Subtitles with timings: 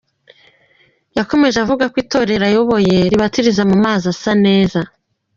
[1.17, 4.79] Yakomeje avuga ko itorero ayoboye ribatiriza mu mazi asa neza.